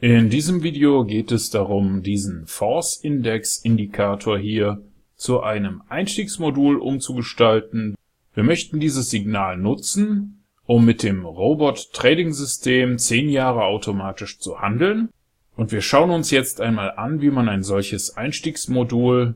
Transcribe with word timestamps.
In 0.00 0.30
diesem 0.30 0.62
Video 0.62 1.04
geht 1.04 1.32
es 1.32 1.50
darum, 1.50 2.04
diesen 2.04 2.46
Force-Index-Indikator 2.46 4.38
hier 4.38 4.80
zu 5.16 5.40
einem 5.40 5.82
Einstiegsmodul 5.88 6.76
umzugestalten. 6.76 7.96
Wir 8.32 8.44
möchten 8.44 8.78
dieses 8.78 9.10
Signal 9.10 9.56
nutzen, 9.56 10.44
um 10.66 10.84
mit 10.84 11.02
dem 11.02 11.24
Robot 11.24 11.92
Trading 11.92 12.32
System 12.32 12.96
10 12.96 13.28
Jahre 13.28 13.64
automatisch 13.64 14.38
zu 14.38 14.60
handeln. 14.60 15.08
Und 15.56 15.72
wir 15.72 15.80
schauen 15.80 16.10
uns 16.10 16.30
jetzt 16.30 16.60
einmal 16.60 16.92
an, 16.92 17.20
wie 17.20 17.30
man 17.30 17.48
ein 17.48 17.64
solches 17.64 18.16
Einstiegsmodul 18.16 19.34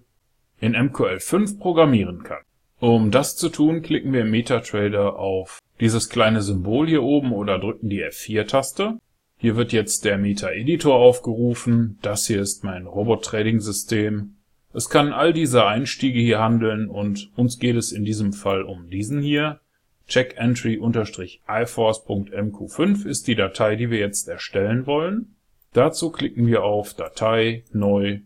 in 0.61 0.77
MQL5 0.77 1.59
programmieren 1.59 2.23
kann. 2.23 2.43
Um 2.79 3.11
das 3.11 3.37
zu 3.37 3.49
tun, 3.49 3.83
klicken 3.83 4.13
wir 4.13 4.21
im 4.21 4.31
MetaTrader 4.31 5.19
auf 5.19 5.59
dieses 5.81 6.09
kleine 6.09 6.41
Symbol 6.41 6.87
hier 6.87 7.03
oben 7.03 7.33
oder 7.33 7.59
drücken 7.59 7.89
die 7.89 8.05
F4-Taste. 8.05 9.01
Hier 9.43 9.57
wird 9.57 9.73
jetzt 9.73 10.05
der 10.05 10.19
Meta-Editor 10.19 10.95
aufgerufen. 10.95 11.99
Das 12.01 12.29
hier 12.29 12.41
ist 12.41 12.63
mein 12.63 12.87
Robot-Trading-System. 12.87 14.37
Es 14.73 14.89
kann 14.89 15.13
all 15.13 15.33
diese 15.33 15.67
Einstiege 15.67 16.21
hier 16.21 16.39
handeln 16.39 16.89
und 16.89 17.33
uns 17.35 17.59
geht 17.59 17.75
es 17.75 17.91
in 17.91 18.05
diesem 18.05 18.33
Fall 18.33 18.63
um 18.63 18.89
diesen 18.89 19.21
hier. 19.21 19.59
checkentry-iforce.mq5 20.07 23.05
ist 23.05 23.27
die 23.27 23.35
Datei, 23.35 23.75
die 23.75 23.91
wir 23.91 23.99
jetzt 23.99 24.29
erstellen 24.29 24.87
wollen. 24.87 25.35
Dazu 25.73 26.13
klicken 26.13 26.47
wir 26.47 26.63
auf 26.63 26.95
Datei, 26.95 27.65
Neu, 27.73 28.21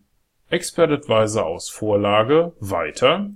Expert 0.50 0.90
Advisor 0.90 1.46
aus 1.46 1.70
Vorlage, 1.70 2.52
Weiter. 2.60 3.30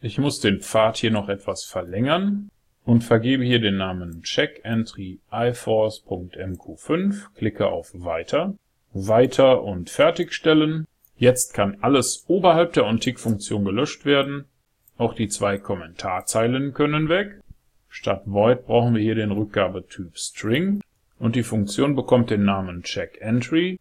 Ich 0.00 0.16
muss 0.16 0.40
den 0.40 0.60
Pfad 0.60 0.96
hier 0.96 1.10
noch 1.10 1.28
etwas 1.28 1.64
verlängern 1.64 2.48
und 2.84 3.04
vergebe 3.04 3.44
hier 3.44 3.60
den 3.60 3.76
Namen 3.76 4.22
checkentry 4.22 5.20
iforce.mq5, 5.30 7.34
klicke 7.36 7.68
auf 7.68 7.92
Weiter, 7.94 8.54
Weiter 8.92 9.62
und 9.62 9.90
Fertigstellen. 9.90 10.86
Jetzt 11.16 11.54
kann 11.54 11.78
alles 11.80 12.24
oberhalb 12.26 12.72
der 12.72 12.86
OnTick-Funktion 12.86 13.64
gelöscht 13.64 14.04
werden. 14.04 14.46
Auch 14.98 15.14
die 15.14 15.28
zwei 15.28 15.58
Kommentarzeilen 15.58 16.74
können 16.74 17.08
weg. 17.08 17.40
Statt 17.88 18.22
Void 18.26 18.66
brauchen 18.66 18.94
wir 18.94 19.02
hier 19.02 19.14
den 19.14 19.30
Rückgabetyp 19.30 20.16
String 20.16 20.80
und 21.18 21.36
die 21.36 21.42
Funktion 21.42 21.94
bekommt 21.94 22.30
den 22.30 22.44
Namen 22.44 22.82
checkEntry. 22.82 23.78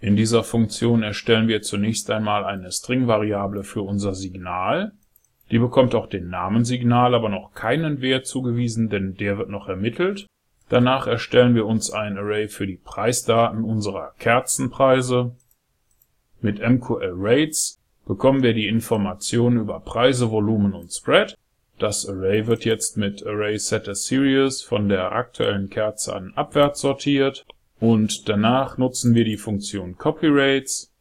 In 0.00 0.16
dieser 0.16 0.42
Funktion 0.42 1.02
erstellen 1.02 1.48
wir 1.48 1.62
zunächst 1.62 2.10
einmal 2.10 2.44
eine 2.44 2.72
String-Variable 2.72 3.62
für 3.62 3.82
unser 3.82 4.14
Signal 4.14 4.92
die 5.52 5.58
bekommt 5.58 5.94
auch 5.94 6.06
den 6.06 6.30
Namen 6.30 6.64
Signal, 6.64 7.14
aber 7.14 7.28
noch 7.28 7.52
keinen 7.52 8.00
Wert 8.00 8.26
zugewiesen, 8.26 8.88
denn 8.88 9.14
der 9.14 9.36
wird 9.36 9.50
noch 9.50 9.68
ermittelt. 9.68 10.26
Danach 10.70 11.06
erstellen 11.06 11.54
wir 11.54 11.66
uns 11.66 11.90
ein 11.90 12.16
Array 12.16 12.48
für 12.48 12.66
die 12.66 12.78
Preisdaten 12.78 13.62
unserer 13.62 14.14
Kerzenpreise. 14.18 15.36
Mit 16.40 16.66
MQL 16.66 17.12
Rates 17.14 17.78
bekommen 18.06 18.42
wir 18.42 18.54
die 18.54 18.66
Informationen 18.66 19.58
über 19.58 19.80
Preise, 19.80 20.30
Volumen 20.30 20.72
und 20.72 20.90
Spread. 20.90 21.36
Das 21.78 22.08
Array 22.08 22.46
wird 22.46 22.64
jetzt 22.64 22.96
mit 22.96 23.26
Array 23.26 23.58
Set 23.58 23.88
as 23.88 24.06
Series 24.06 24.62
von 24.62 24.88
der 24.88 25.12
aktuellen 25.12 25.68
Kerze 25.68 26.16
an 26.16 26.32
abwärts 26.34 26.80
sortiert 26.80 27.44
und 27.78 28.28
danach 28.30 28.78
nutzen 28.78 29.14
wir 29.14 29.24
die 29.24 29.36
Funktion 29.36 29.98
CopyRates 29.98 30.91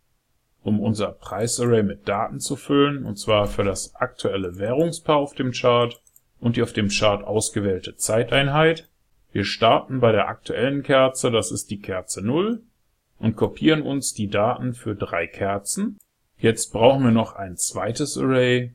um 0.63 0.79
unser 0.79 1.11
Preisarray 1.11 1.83
mit 1.83 2.07
Daten 2.07 2.39
zu 2.39 2.55
füllen, 2.55 3.03
und 3.03 3.17
zwar 3.17 3.47
für 3.47 3.63
das 3.63 3.95
aktuelle 3.95 4.57
Währungspaar 4.57 5.17
auf 5.17 5.33
dem 5.33 5.51
Chart 5.51 5.99
und 6.39 6.55
die 6.55 6.63
auf 6.63 6.73
dem 6.73 6.89
Chart 6.89 7.23
ausgewählte 7.23 7.95
Zeiteinheit. 7.95 8.89
Wir 9.31 9.43
starten 9.43 9.99
bei 9.99 10.11
der 10.11 10.27
aktuellen 10.27 10.83
Kerze, 10.83 11.31
das 11.31 11.51
ist 11.51 11.71
die 11.71 11.79
Kerze 11.79 12.21
0, 12.21 12.61
und 13.17 13.35
kopieren 13.35 13.81
uns 13.81 14.13
die 14.13 14.27
Daten 14.27 14.73
für 14.73 14.95
drei 14.95 15.25
Kerzen. 15.27 15.97
Jetzt 16.37 16.73
brauchen 16.73 17.03
wir 17.03 17.11
noch 17.11 17.35
ein 17.35 17.57
zweites 17.57 18.17
Array. 18.17 18.73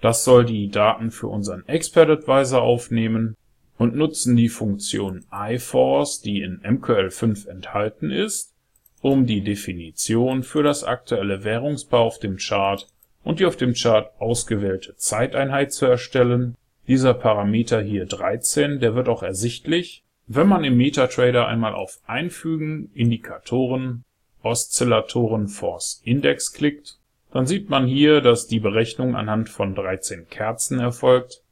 Das 0.00 0.24
soll 0.24 0.44
die 0.44 0.68
Daten 0.68 1.10
für 1.10 1.26
unseren 1.26 1.66
Expert 1.68 2.08
Advisor 2.08 2.62
aufnehmen 2.62 3.36
und 3.76 3.94
nutzen 3.94 4.36
die 4.36 4.48
Funktion 4.48 5.26
iForce, 5.32 6.20
die 6.20 6.40
in 6.42 6.60
MQL5 6.60 7.48
enthalten 7.48 8.10
ist 8.10 8.54
um 9.02 9.26
die 9.26 9.40
Definition 9.40 10.42
für 10.42 10.62
das 10.62 10.84
aktuelle 10.84 11.44
Währungspaar 11.44 12.00
auf 12.00 12.18
dem 12.18 12.36
Chart 12.36 12.86
und 13.24 13.40
die 13.40 13.46
auf 13.46 13.56
dem 13.56 13.74
Chart 13.74 14.10
ausgewählte 14.18 14.96
Zeiteinheit 14.96 15.72
zu 15.72 15.86
erstellen. 15.86 16.56
Dieser 16.86 17.14
Parameter 17.14 17.80
hier 17.80 18.06
13, 18.06 18.80
der 18.80 18.94
wird 18.94 19.08
auch 19.08 19.22
ersichtlich, 19.22 20.02
wenn 20.26 20.46
man 20.46 20.64
im 20.64 20.76
MetaTrader 20.76 21.46
einmal 21.48 21.74
auf 21.74 21.98
Einfügen, 22.06 22.90
Indikatoren, 22.94 24.04
Oszillatoren 24.42 25.48
Force 25.48 26.00
Index 26.04 26.52
klickt, 26.52 26.98
dann 27.32 27.46
sieht 27.46 27.68
man 27.68 27.86
hier, 27.86 28.20
dass 28.20 28.46
die 28.46 28.60
Berechnung 28.60 29.14
anhand 29.14 29.48
von 29.48 29.74
13 29.74 30.28
Kerzen 30.28 30.80
erfolgt. 30.80 31.42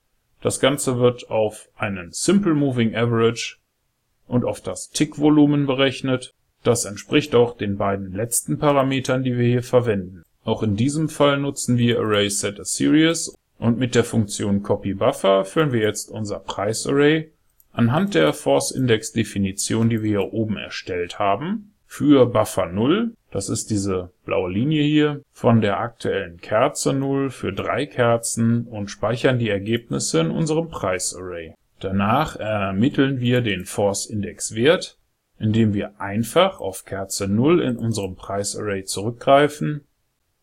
Das 0.40 0.60
Ganze 0.60 0.98
wird 0.98 1.30
auf 1.30 1.68
einen 1.76 2.12
Simple 2.12 2.54
Moving 2.54 2.94
Average 2.94 3.56
und 4.26 4.44
auf 4.44 4.60
das 4.60 4.90
Tickvolumen 4.90 5.66
berechnet 5.66 6.34
das 6.62 6.84
entspricht 6.84 7.34
auch 7.34 7.56
den 7.56 7.76
beiden 7.76 8.12
letzten 8.12 8.58
Parametern, 8.58 9.22
die 9.22 9.36
wir 9.36 9.46
hier 9.46 9.62
verwenden. 9.62 10.22
Auch 10.44 10.62
in 10.62 10.76
diesem 10.76 11.08
Fall 11.08 11.38
nutzen 11.38 11.78
wir 11.78 11.98
ArraySetASeries 12.00 13.34
und 13.58 13.78
mit 13.78 13.94
der 13.94 14.04
Funktion 14.04 14.62
CopyBuffer 14.62 15.44
füllen 15.44 15.72
wir 15.72 15.80
jetzt 15.80 16.10
unser 16.10 16.38
Preisarray 16.38 17.30
anhand 17.72 18.14
der 18.14 18.32
Force-Index-Definition, 18.32 19.88
die 19.88 20.02
wir 20.02 20.08
hier 20.08 20.32
oben 20.32 20.56
erstellt 20.56 21.18
haben, 21.18 21.74
für 21.86 22.26
Buffer 22.26 22.66
0, 22.66 23.14
das 23.30 23.48
ist 23.48 23.70
diese 23.70 24.10
blaue 24.24 24.50
Linie 24.50 24.82
hier, 24.82 25.22
von 25.32 25.60
der 25.60 25.80
aktuellen 25.80 26.38
Kerze 26.38 26.92
0 26.92 27.30
für 27.30 27.52
drei 27.52 27.86
Kerzen 27.86 28.66
und 28.66 28.90
speichern 28.90 29.38
die 29.38 29.48
Ergebnisse 29.48 30.20
in 30.20 30.30
unserem 30.30 30.68
Preisarray. 30.68 31.54
Danach 31.80 32.36
ermitteln 32.36 33.20
wir 33.20 33.40
den 33.40 33.64
Force-Index-Wert 33.64 34.97
indem 35.38 35.74
wir 35.74 36.00
einfach 36.00 36.60
auf 36.60 36.84
Kerze 36.84 37.28
0 37.28 37.60
in 37.62 37.76
unserem 37.76 38.16
Preisarray 38.16 38.84
zurückgreifen. 38.84 39.84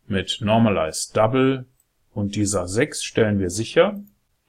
Mit 0.08 0.40
Normalize 0.42 1.12
Double 1.14 1.66
und 2.14 2.36
dieser 2.36 2.68
6 2.68 3.04
stellen 3.04 3.40
wir 3.40 3.50
sicher, 3.50 4.00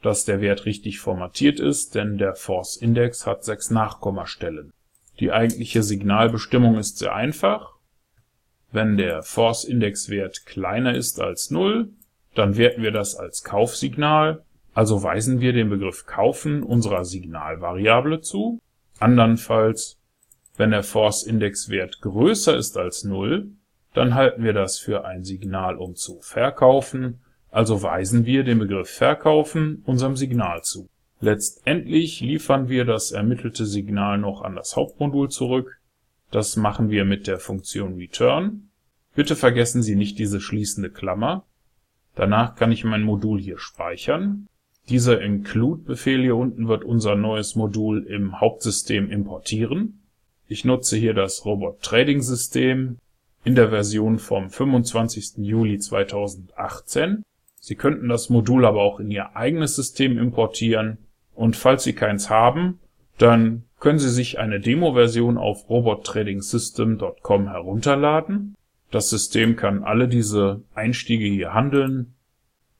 dass 0.02 0.24
der 0.24 0.40
Wert 0.40 0.66
richtig 0.66 1.00
formatiert 1.00 1.58
ist, 1.58 1.94
denn 1.94 2.18
der 2.18 2.34
Force 2.34 2.76
Index 2.76 3.26
hat 3.26 3.44
6 3.44 3.70
Nachkommastellen. 3.70 4.72
Die 5.18 5.32
eigentliche 5.32 5.82
Signalbestimmung 5.82 6.78
ist 6.78 6.98
sehr 6.98 7.14
einfach. 7.14 7.72
Wenn 8.70 8.96
der 8.96 9.22
Force 9.22 9.64
Index 9.64 10.10
Wert 10.10 10.44
kleiner 10.44 10.94
ist 10.94 11.20
als 11.20 11.50
0, 11.50 11.88
dann 12.34 12.56
werten 12.56 12.82
wir 12.82 12.90
das 12.90 13.16
als 13.16 13.42
Kaufsignal, 13.42 14.44
also 14.74 15.02
weisen 15.02 15.40
wir 15.40 15.54
den 15.54 15.70
Begriff 15.70 16.04
kaufen 16.04 16.62
unserer 16.62 17.06
Signalvariable 17.06 18.20
zu. 18.20 18.60
Andernfalls 18.98 19.98
wenn 20.56 20.71
der 20.71 20.83
Force-Index-Wert 20.83 22.00
größer 22.00 22.56
ist 22.56 22.77
als 22.77 23.05
0, 23.05 23.50
dann 23.94 24.15
halten 24.15 24.44
wir 24.44 24.53
das 24.53 24.78
für 24.78 25.05
ein 25.05 25.25
Signal, 25.25 25.77
um 25.77 25.94
zu 25.94 26.21
verkaufen, 26.21 27.21
also 27.50 27.83
weisen 27.83 28.27
wir 28.27 28.44
den 28.44 28.59
Begriff 28.59 28.91
Verkaufen 28.91 29.83
unserem 29.87 30.17
Signal 30.17 30.62
zu. 30.62 30.89
Letztendlich 31.21 32.21
liefern 32.21 32.69
wir 32.69 32.84
das 32.84 33.12
ermittelte 33.12 33.65
Signal 33.65 34.19
noch 34.19 34.43
an 34.43 34.55
das 34.55 34.77
Hauptmodul 34.77 35.31
zurück. 35.31 35.81
Das 36.31 36.56
machen 36.56 36.91
wir 36.91 37.06
mit 37.06 37.27
der 37.27 37.38
Funktion 37.38 37.94
return. 37.94 38.69
Bitte 39.15 39.34
vergessen 39.34 39.83
Sie 39.83 39.97
nicht 39.97 40.19
diese 40.19 40.43
schließende 40.43 40.91
Klammer. 40.91 41.47
Danach 42.17 42.55
kann 42.55 42.73
ich 42.73 42.84
mein 42.84 43.03
Modul 43.03 43.41
hier 43.41 43.59
speichern. 43.59 44.47
Dieser 44.91 45.23
Include-Befehl 45.23 46.21
hier 46.21 46.37
unten 46.37 46.69
wird 46.69 46.84
unser 46.84 47.17
neues 47.17 47.56
Modul 47.56 48.05
im 48.06 48.41
Hauptsystem 48.41 49.11
importieren 49.11 50.03
ich 50.48 50.64
nutze 50.64 50.96
hier 50.96 51.14
das 51.14 51.44
Robot 51.44 51.82
Trading 51.82 52.22
System 52.22 52.98
in 53.44 53.54
der 53.54 53.70
Version 53.70 54.19
vom 54.19 54.50
25. 54.50 55.38
Juli 55.38 55.78
2018. 55.78 57.22
Sie 57.60 57.75
könnten 57.75 58.08
das 58.08 58.31
Modul 58.31 58.64
aber 58.64 58.82
auch 58.82 59.00
in 59.00 59.10
Ihr 59.10 59.37
eigenes 59.37 59.75
System 59.76 60.19
importieren 60.19 60.98
und 61.34 61.56
falls 61.56 61.84
Sie 61.84 61.94
keins 61.94 62.31
haben, 62.31 62.78
dann 63.19 63.64
können 63.81 63.98
Sie 63.98 64.10
sich 64.10 64.38
eine 64.38 64.60
Demo-Version 64.60 65.37
auf 65.37 65.69
robottradingsystem.com 65.69 67.49
herunterladen. 67.49 68.54
Das 68.90 69.10
System 69.10 69.56
kann 69.56 69.82
alle 69.84 70.08
diese 70.08 70.62
Einstiege 70.75 71.26
hier 71.26 71.54
handeln, 71.54 72.14